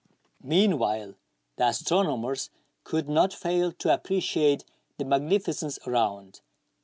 Meanwhile 0.41 1.13
the 1.57 1.65
astronomers 1.67 2.49
could 2.83 3.07
not 3.07 3.31
fail 3.31 3.71
to 3.73 3.93
appreciate 3.93 4.65
the 4.97 5.05
magnificence 5.05 5.77
around. 5.85 6.41